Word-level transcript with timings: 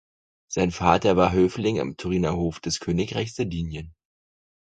Sein 0.47 0.71
Vater 0.71 1.15
war 1.15 1.31
Höfling 1.31 1.79
am 1.79 1.95
Turiner 1.95 2.35
Hof 2.35 2.59
des 2.59 2.79
Königreichs 2.79 3.35
Sardinien. 3.35 3.93